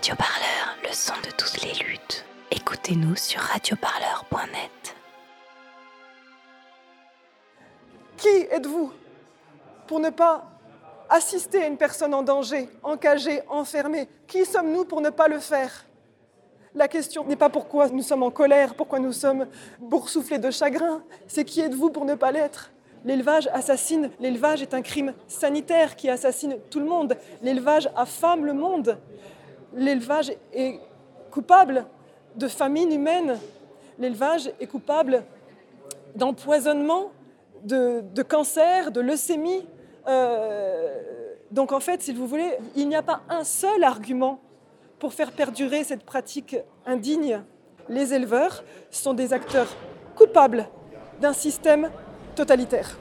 [0.00, 2.24] Radio Parleur, le son de toutes les luttes.
[2.50, 4.96] Écoutez-nous sur radioparleur.net.
[8.16, 8.94] Qui êtes-vous
[9.86, 10.46] pour ne pas
[11.10, 14.08] assister à une personne en danger, encagée, enfermée?
[14.26, 15.84] Qui sommes-nous pour ne pas le faire?
[16.74, 19.48] La question n'est pas pourquoi nous sommes en colère, pourquoi nous sommes
[19.80, 22.70] boursouflés de chagrin, c'est qui êtes-vous pour ne pas l'être?
[23.04, 27.18] L'élevage assassine, l'élevage est un crime sanitaire qui assassine tout le monde.
[27.42, 28.98] L'élevage affame le monde.
[29.74, 30.80] L'élevage est
[31.30, 31.86] coupable
[32.36, 33.38] de famine humaine.
[33.98, 35.24] L'élevage est coupable
[36.14, 37.12] d'empoisonnement,
[37.64, 39.66] de, cancer, de leucémie.
[40.08, 40.98] Euh,
[41.50, 44.40] donc en fait, si vous voulez, il n'y a pas un seul argument
[44.98, 46.56] pour faire perdurer cette pratique
[46.86, 47.42] indigne.
[47.88, 49.68] Les éleveurs sont des acteurs
[50.16, 50.68] coupables
[51.20, 51.90] d'un système
[52.34, 52.96] totalitaire.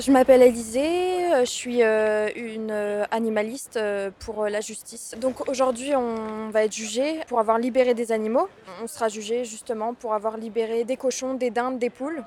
[0.00, 5.14] Je m'appelle Élisée, je suis euh, une euh, animaliste euh, pour la justice.
[5.18, 8.48] Donc aujourd'hui, on va être jugé pour avoir libéré des animaux.
[8.82, 12.24] On sera jugé justement pour avoir libéré des cochons, des dindes, des poules.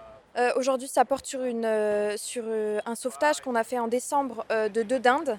[0.56, 5.38] aujourd'hui, ça porte sur, un sauvetage qu'on a fait en décembre de deux dindes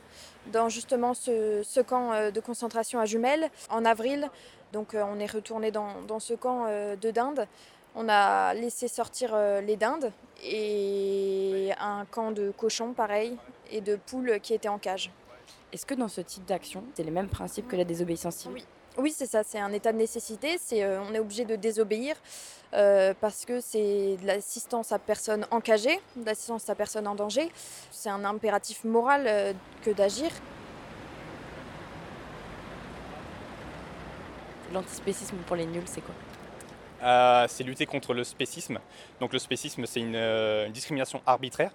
[0.53, 3.49] dans justement ce, camp de concentration à Jumelles.
[3.71, 4.29] En avril,
[4.73, 6.67] donc on est retourné dans ce camp
[7.01, 7.47] de dindes.
[7.95, 10.13] On a laissé sortir les dindes
[10.45, 13.37] et un camp de cochons pareil
[13.71, 15.11] et de poules qui étaient en cage.
[15.73, 18.59] Est-ce que dans ce type d'action, c'est les mêmes principes que la désobéissance civile?
[18.59, 18.65] Oui.
[19.01, 22.17] Oui, c'est ça, c'est un état de nécessité, c'est, euh, on est obligé de désobéir
[22.75, 27.49] euh, parce que c'est de l'assistance à personne encagée, de l'assistance à personne en danger.
[27.93, 29.53] C'est un impératif moral euh,
[29.85, 30.33] que d'agir.
[34.73, 36.15] L'antispécisme pour les nuls, c'est quoi?
[36.17, 36.28] euh,
[37.01, 38.79] c'est lutter contre le spécisme.
[39.21, 41.73] Donc le spécisme, c'est une, euh, discrimination arbitraire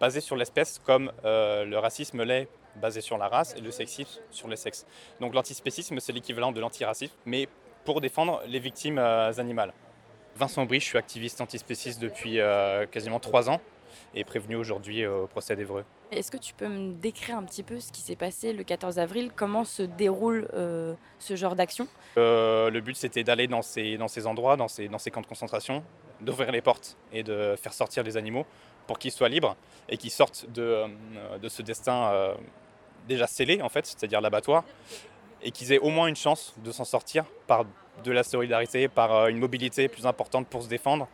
[0.00, 4.20] basée sur l'espèce, comme euh, le racisme l'est basé sur la race et le sexisme
[4.30, 4.86] sur le sexe.
[5.20, 7.48] Donc l'antispécisme, c'est l'équivalent de l'antiracisme, mais
[7.84, 9.72] pour défendre les victimes animales.
[10.34, 12.38] Vincent Brie, je suis activiste antispéciste depuis
[12.90, 13.60] quasiment trois ans
[14.14, 15.84] et prévenu aujourd'hui au procès d'Evreux.
[16.12, 18.98] Est-ce que tu peux me décrire un petit peu ce qui s'est passé le 14
[19.00, 19.32] avril?
[19.34, 21.88] Comment se déroule euh, ce genre d'action?
[22.16, 25.82] Euh, Le but, c'était d'aller dans ces, dans ces endroits, dans ces, camps de concentration,
[26.20, 28.46] d'ouvrir les portes et de faire sortir les animaux
[28.86, 29.56] pour qu'ils soient libres
[29.88, 32.34] et qu'ils sortent de, euh, ce destin
[33.08, 34.64] déjà scellé, en fait, c'est-à-dire l'abattoir,
[35.42, 37.64] et qu'ils aient au moins une chance de s'en sortir par
[38.04, 41.08] de la solidarité, par une mobilité plus importante pour se défendre.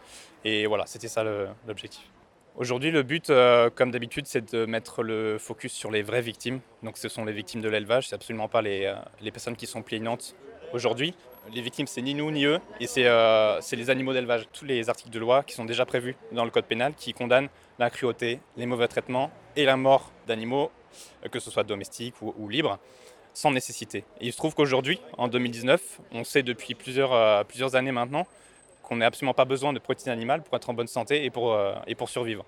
[0.44, 1.24] Et voilà, c'était ça
[1.66, 2.11] l'objectif.
[2.54, 6.60] Aujourd'hui, le but, euh, comme d'habitude, c'est de mettre le focus sur les vraies victimes.
[6.82, 9.80] Donc, ce sont les victimes de l'élevage, c'est absolument pas les, euh, personnes qui sont
[9.80, 10.36] plaignantes
[10.74, 11.14] aujourd'hui.
[11.54, 14.44] Les victimes, c'est ni nous ni eux, et c'est euh, les animaux d'élevage.
[14.52, 17.48] Tous les articles de loi qui sont déjà prévus dans le code pénal qui condamnent
[17.78, 20.70] la cruauté, les mauvais traitements et la mort d'animaux,
[21.30, 22.78] que ce soit domestiques ou, libres,
[23.32, 24.04] sans nécessité.
[24.20, 28.26] Et il se trouve qu'aujourd'hui, en 2019, on sait depuis plusieurs années maintenant
[28.92, 31.54] qu'on n'a absolument pas besoin de protéines animales pour être en bonne santé et pour,
[31.54, 31.74] euh,
[32.06, 32.44] survivre.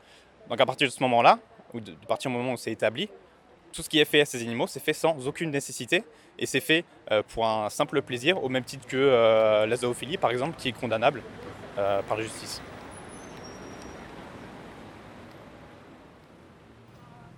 [0.51, 1.39] Donc à partir de ce moment-là,
[1.73, 3.09] ou de, partir du moment où c'est établi,
[3.73, 6.05] tout ce qui est fait à ces animaux, c'est fait sans aucune nécessité
[6.39, 10.19] et c'est fait euh, pour un simple plaisir, au même titre que euh, la zoophilie
[10.19, 11.23] par exemple, qui est condamnable
[11.77, 12.63] par la justice.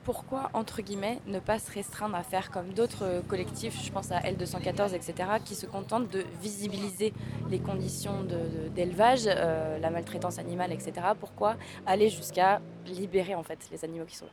[0.07, 4.21] Pourquoi, entre guillemets, ne pas se restreindre à faire comme d'autres collectifs, je pense à
[4.21, 7.13] L214, etc., qui se contentent de visibiliser
[7.51, 8.25] les conditions
[8.73, 10.93] d'élevage, euh, la maltraitance animale, etc.
[11.19, 11.57] Pourquoi
[11.87, 14.31] aller jusqu'à libérer en fait les animaux qui sont là?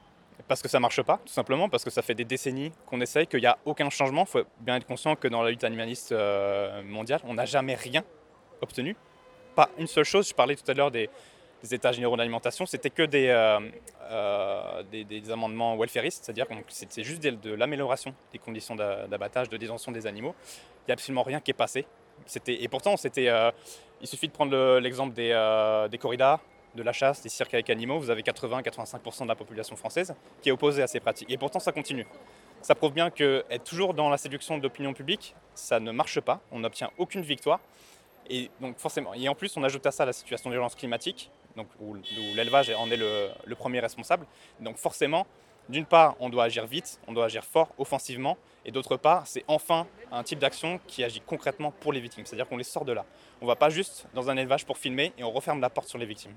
[0.47, 3.25] Parce que ça marche pas, tout simplement, parce que ça fait des décennies qu'on essaye,
[3.25, 4.25] qu'il n'y a aucun changement.
[4.27, 7.73] Il faut bien être conscient que dans la lutte animaliste euh, mondiale, on n'a jamais
[7.73, 8.03] rien
[8.61, 8.95] obtenu.
[9.55, 10.29] Pas une seule chose.
[10.29, 11.09] Je parlais tout à l'heure des,
[11.63, 13.59] des états généraux d'alimentation, c'était que des, euh,
[14.11, 14.83] euh,
[15.31, 20.35] amendements welfaristes, c'est-à-dire que c'était juste de, l'amélioration des conditions d'abattage, de détention des animaux.
[20.81, 21.85] Il n'y a absolument rien qui est passé.
[22.47, 23.51] Et pourtant, euh,
[24.01, 26.39] il suffit de prendre l'exemple le, des, des corridas,
[26.75, 27.99] de la chasse, des cirques avec animaux.
[27.99, 31.31] Vous avez 80-85% de la population française qui est opposée à ces pratiques.
[31.31, 32.05] Et pourtant, ça continue.
[32.61, 36.41] Ça prouve bien qu'être toujours dans la séduction de l'opinion publique, ça ne marche pas.
[36.51, 37.59] On n'obtient aucune victoire.
[38.29, 41.31] Et donc forcément, et en plus, on ajoute à ça la situation d'urgence climatique,
[41.79, 41.95] où,
[42.35, 44.25] l'élevage en est le, premier responsable.
[44.59, 45.25] Donc forcément,
[45.69, 49.43] d'une part, on doit agir vite, on doit agir fort, offensivement, et d'autre part, c'est
[49.47, 52.91] enfin un type d'action qui agit concrètement pour les victimes, c'est-à-dire qu'on les sort de
[52.91, 53.05] là.
[53.41, 55.87] On ne va pas juste dans un élevage pour filmer et on referme la porte
[55.87, 56.35] sur les victimes.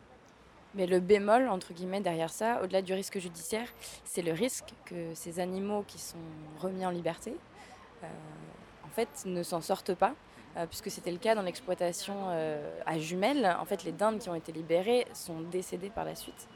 [0.75, 3.69] Mais le bémol, entre guillemets, derrière ça, au-delà du risque judiciaire,
[4.05, 6.19] c'est le risque que ces animaux qui sont
[6.61, 7.35] remis en liberté,
[8.05, 8.06] euh,
[8.85, 10.15] en fait, ne s'en sortent pas
[10.67, 13.55] puisque c'était le cas dans l'exploitation euh, à jumelles.
[13.61, 16.49] En fait, les dindes qui ont été libérées sont décédées par la suite.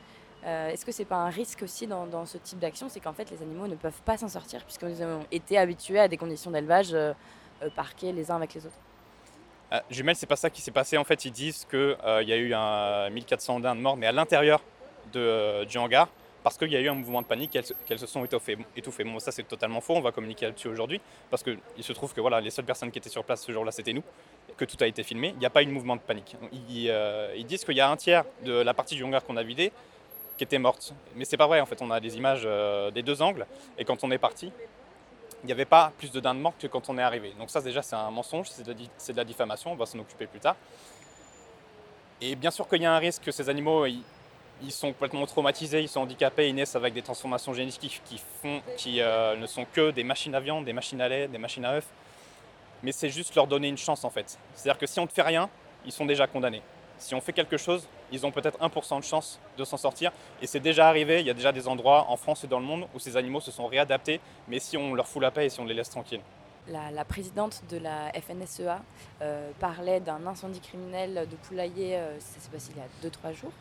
[0.43, 2.89] Est-ce que c'est pas un risque aussi dans, ce type d'action?
[2.89, 6.09] C'est qu'en fait, les animaux ne peuvent pas s'en sortir puisqu'ils ont été habitués à
[6.09, 6.97] des conditions d'élevage
[7.77, 8.79] parqués les uns avec les autres.
[9.73, 10.99] Euh, jumelles, c'est pas ça qui s'est passé.
[10.99, 14.63] En fait, ils disent qu'il y a eu un 1400 dindes morts, mais à l'intérieur
[15.13, 16.09] du hangar,
[16.43, 18.59] parce qu'il y a eu un mouvement de panique, qu'elles se sont étouffées.
[18.77, 19.05] étouffées.
[19.05, 21.01] Bon, ça c'est totalement faux, on va communiquer là-dessus aujourd'hui,
[21.31, 23.73] parce qu'il se trouve que voilà, les seules personnes qui étaient sur place ce jour-là,
[23.73, 24.03] c'était nous,
[24.57, 26.37] que tout a été filmé, il n'y a pas eu de mouvement de panique.
[26.87, 29.43] Euh, ils, disent qu'il y a un tiers de la partie du hangar qu'on a
[29.43, 29.73] vidé
[30.37, 30.95] qui était morte.
[31.17, 33.47] Mais c'est pas vrai, en fait, on a des images euh, des deux angles,
[33.77, 34.51] et quand on est parti,
[35.43, 37.33] il n'y avait pas plus de dindes mortes que quand on est arrivé.
[37.39, 40.41] Donc ça déjà c'est un mensonge, c'est de, la diffamation, on va s'en occuper plus
[40.41, 40.57] tard.
[42.21, 43.87] Et bien sûr qu'il y a un risque que ces animaux,
[44.69, 49.01] sont complètement traumatisés, ils sont handicapés, ils naissent avec des transformations génétiques qui, font, qui
[49.01, 51.77] euh, ne sont que des machines à viande, des machines à lait, des machines à
[51.77, 51.87] œufs.
[52.83, 54.39] Mais c'est juste leur donner une chance en fait.
[54.55, 55.49] C'est-à-dire que si on ne fait rien,
[55.87, 56.63] ils sont déjà condamnés.
[56.99, 60.13] Si on fait quelque chose, ils ont peut-être 1% de chance de s'en sortir.
[60.43, 62.67] Et c'est déjà arrivé, il y a déjà des endroits en France et dans le
[62.67, 65.49] monde où ces animaux se sont réadaptés, mais si on leur fout la paix et
[65.49, 66.21] si on les laisse tranquilles
[66.69, 68.81] la, présidente de la FNSEA
[69.23, 73.35] euh, parlait d'un incendie criminel de poulailler, euh, ça s'est passé il y a 2-3
[73.35, 73.53] jours.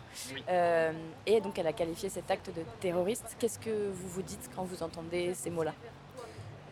[0.49, 0.91] Euh,
[1.25, 3.35] et donc elle a qualifié cet acte de terroriste.
[3.39, 5.73] Qu'est-ce que vous vous dites quand vous entendez ces mots-là?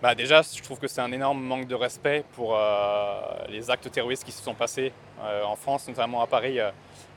[0.01, 2.55] Bah déjà, je trouve que c'est un énorme manque de respect pour
[3.49, 6.59] les actes terroristes qui se sont passés en France, notamment à Paris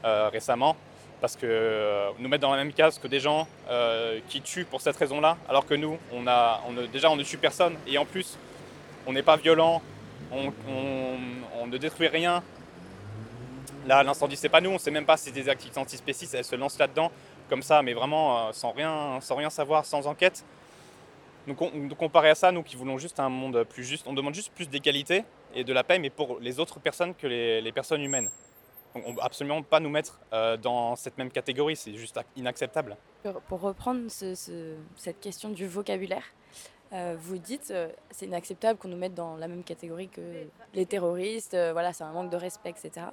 [0.03, 0.75] récemment
[1.21, 3.47] parce que nous mettre dans la même case que des gens
[4.31, 7.37] qui tuent pour cette raison-là, alors que nous, on a, on déjà on ne tue
[7.37, 8.39] personne, et en plus
[9.07, 9.83] on n'est pas violent,
[10.33, 12.43] on, ne détruit rien.
[13.87, 16.57] Là, l'incendie, c'est pas nous, on sait même pas si des activités antispécistes, elles se
[16.57, 17.11] lancent là-dedans
[17.49, 20.45] comme ça, mais vraiment euh, sans, rien, sans rien savoir, sans enquête.
[21.47, 21.59] Donc,
[21.97, 24.69] comparé à ça, nous qui voulons juste un monde plus juste, on demande juste plus
[24.69, 25.25] d'égalité
[25.55, 28.31] et de la paix, mais pour les autres personnes que les, personnes humaines.
[28.95, 32.97] Donc, on ne absolument pas nous mettre euh, dans cette même catégorie, c'est juste inacceptable.
[33.49, 36.25] Pour reprendre cette question du vocabulaire,
[36.93, 40.21] euh, vous dites euh, c'est inacceptable qu'on nous mette dans la même catégorie que
[40.75, 43.07] les terroristes, euh, voilà, c'est un manque de respect, etc.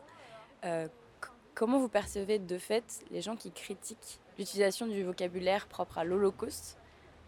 [1.54, 6.78] comment vous percevez de fait les gens qui critiquent l'utilisation du vocabulaire propre à l'Holocauste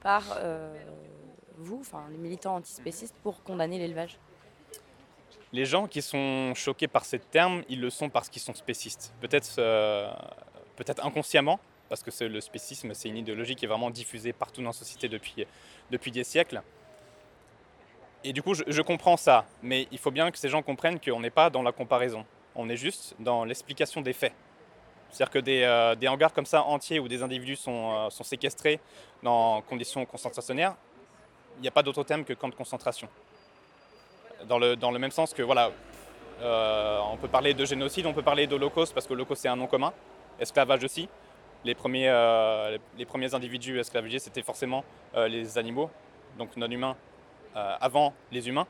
[0.01, 0.23] par
[1.57, 4.17] vous, enfin les militants antispécistes, pour condamner l'élevage?
[5.51, 9.13] Les gens qui sont choqués par ces termes, ils le sont parce qu'ils sont spécistes.
[9.19, 9.55] Peut-être
[10.75, 11.59] peut-être inconsciemment,
[11.89, 15.09] parce que le spécisme, c'est une idéologie qui est vraiment diffusée partout dans la société
[15.09, 15.45] depuis,
[15.89, 16.61] depuis des siècles.
[18.23, 21.19] Et du coup, je, comprends ça, mais il faut bien que ces gens comprennent qu'on
[21.19, 24.33] n'est pas dans la comparaison, on est juste dans l'explication des faits.
[25.09, 28.79] C'est-à-dire que des, euh, hangars comme ça entiers où des individus sont, euh, sont séquestrés
[29.23, 30.75] dans conditions concentrationnaires,
[31.57, 33.07] il n'y a pas d'autre terme que camp de concentration.
[34.47, 35.71] Dans le, dans le même sens que, voilà,
[36.41, 39.55] euh, on peut parler de génocide, on peut parler d'holocauste parce que l'holocauste c'est un
[39.55, 39.93] nom commun,
[40.39, 41.09] esclavage aussi
[41.65, 44.83] les premiers, euh, les premiers individus esclavagisés, c'était forcément
[45.15, 45.89] euh, les animaux,
[46.37, 46.95] donc non humains,
[47.55, 48.67] euh, avant les humains.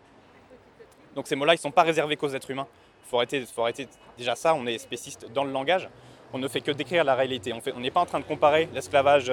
[1.15, 2.68] Donc ces mots-là, ils ne sont pas réservés qu'aux êtres humains.
[3.06, 3.88] Il faut arrêter, faut arrêter
[4.18, 5.89] déjà ça, on est spéciste dans le langage.
[6.31, 7.53] On ne fait que décrire la réalité.
[7.75, 9.31] On n'est pas en train de comparer l'esclavage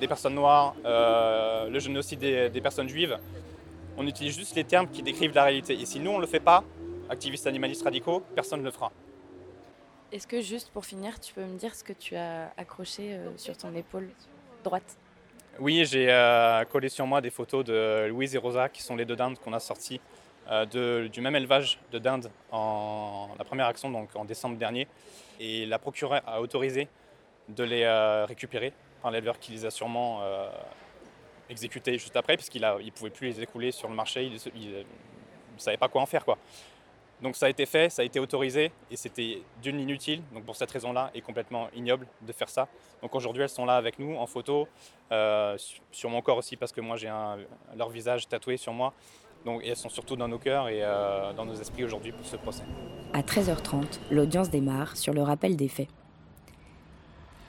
[0.00, 3.16] des personnes noires, le génocide des, des, personnes juives.
[3.96, 5.80] On utilise juste les termes qui décrivent la réalité.
[5.80, 6.64] Et si nous, on ne le fait pas,
[7.08, 8.90] activistes animalistes radicaux, personne ne le fera.
[10.12, 13.36] Est-ce que juste pour finir, tu peux me dire ce que tu as accroché euh,
[13.36, 14.08] sur ton épaule
[14.62, 14.96] droite?
[15.58, 19.04] Oui, j'ai euh, collé sur moi des photos de Louise et Rosa, qui sont les
[19.04, 20.00] deux dindes qu'on a sorties
[20.48, 24.86] euh, du même élevage de dindes en la première action, donc en décembre dernier.
[25.40, 26.88] Et la procureure a autorisé
[27.48, 27.86] de les
[28.26, 30.22] récupérer par l'éleveur qui les a sûrement
[31.50, 35.76] exécutés juste après, puisqu'il ne pouvait plus les écouler sur le marché, il ne savait
[35.76, 36.24] pas quoi en faire.
[36.24, 36.38] Quoi.
[37.22, 40.54] Donc ça a été fait, ça a été autorisé et c'était d'une inutile, donc pour
[40.54, 42.68] cette raison-là, et complètement ignoble de faire ça.
[43.00, 44.68] Donc aujourd'hui elles sont là avec nous en photo,
[45.12, 45.56] euh,
[45.90, 47.10] sur mon corps aussi parce que moi j'ai
[47.76, 48.92] leur visage tatoué sur moi.
[49.44, 52.34] Donc, elles sont surtout dans nos cœurs et euh, dans nos esprits aujourd'hui pour ce
[52.36, 52.64] procès.
[53.12, 55.86] À 13h30, l'audience démarre sur le rappel des faits.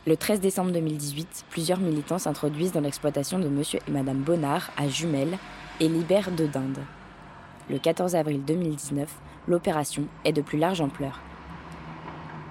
[0.05, 4.87] Le 13 décembre 2018, plusieurs militants s'introduisent dans l'exploitation de monsieur et madame Bonnard à
[4.87, 5.39] Jumelles
[5.79, 6.79] et libèrent deux dindes.
[7.69, 9.13] Le 14 avril 2019,
[9.49, 11.19] l'opération est de plus large ampleur.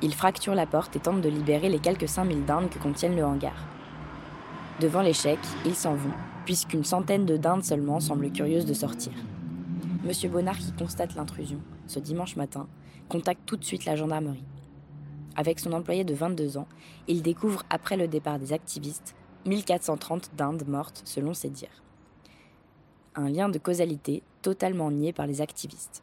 [0.03, 3.25] Ils fracturent la porte et tentent de libérer les quelques 5000 dindes que contiennent le
[3.25, 3.67] hangar.
[4.79, 6.13] Devant l'échec, ils s'en vont,
[6.45, 9.13] puisqu'une centaine de dindes seulement semblent curieuses de sortir.
[10.05, 12.69] Monsieur Bonnard, qui constate l'intrusion, ce dimanche matin,
[13.09, 14.45] contacte tout de suite la gendarmerie.
[15.35, 16.69] Avec son employé de 22 ans,
[17.09, 19.15] il découvre, après le départ des activistes,
[19.47, 21.86] 1430 dindes mortes selon ses dires.
[23.19, 26.03] Un lien de causalité totalement nié par les activistes.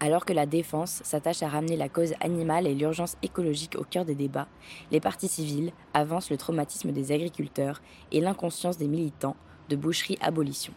[0.00, 4.06] Alors que la défense s'attache à ramener la cause animale et l'urgence écologique au cœur
[4.06, 4.48] des débats,
[4.90, 9.36] les partis civils avancent le traumatisme des agriculteurs et l'inconscience des militants
[9.68, 10.72] de boucherie abolition.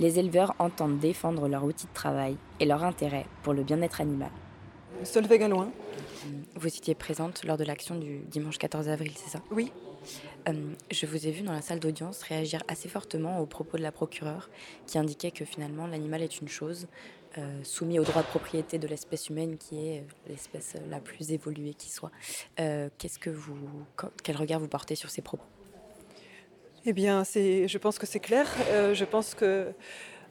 [0.00, 4.30] Les éleveurs entendent défendre leur outil de travail et leur intérêt pour le bien-être animal.
[5.02, 5.70] Solveig Galouin.
[6.54, 9.42] Vous étiez présente lors de l'action du dimanche 14 avril, c'est ça?
[9.50, 9.72] Oui.
[10.48, 10.52] Euh,
[10.90, 13.92] je vous ai vu dans la salle d'audience réagir assez fortement aux propos de la
[13.92, 14.50] procureure
[14.86, 16.86] qui indiquait que finalement l'animal est une chose
[17.38, 21.32] euh, soumise au droit de propriété de l'espèce humaine qui est euh, l'espèce la plus
[21.32, 22.10] évoluée qui soit.
[22.56, 23.56] Qu'est-ce que vous,
[24.22, 25.46] quel regard vous portez sur ces propos?
[26.86, 28.46] Eh bien, je pense que c'est clair.
[28.92, 29.72] je pense que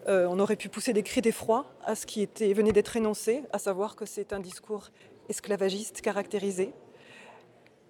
[0.07, 3.59] on aurait pu pousser des cris d'effroi à ce qui était, venait d'être énoncé, à
[3.59, 4.89] savoir que c'est un discours
[5.29, 6.73] esclavagiste caractérisé.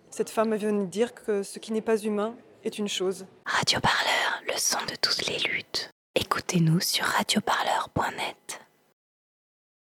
[0.09, 3.25] Cette femme vient de dire que ce qui n'est pas humain est une chose.
[3.45, 5.89] Radio Parleur, le son de toutes les luttes.
[6.15, 8.62] Écoutez-nous sur radioparleur.net.